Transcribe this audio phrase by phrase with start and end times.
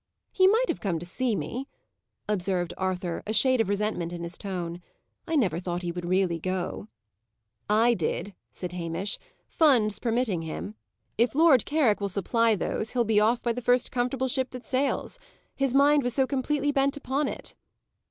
[0.31, 1.67] "He might have come to see me,"
[2.27, 4.81] observed Arthur, a shade of resentment in his tone.
[5.27, 6.87] "I never thought he would really go."
[7.69, 10.73] "I did," said Hamish, "funds permitting him.
[11.19, 14.65] If Lord Carrick will supply those, he'll be off by the first comfortable ship that
[14.65, 15.19] sails.
[15.55, 17.53] His mind was so completely bent upon it."